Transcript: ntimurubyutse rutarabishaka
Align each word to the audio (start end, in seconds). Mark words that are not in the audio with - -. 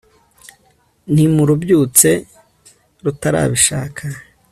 ntimurubyutse 1.13 2.09
rutarabishaka 3.03 4.03